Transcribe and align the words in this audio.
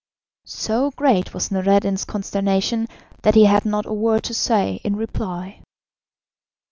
So 0.47 0.89
great 0.89 1.31
was 1.31 1.51
Noureddin's 1.51 2.05
consternation 2.05 2.87
that 3.21 3.35
he 3.35 3.45
had 3.45 3.65
not 3.67 3.85
a 3.85 3.93
word 3.93 4.23
to 4.23 4.33
say 4.33 4.81
in 4.83 4.95
reply. 4.95 5.61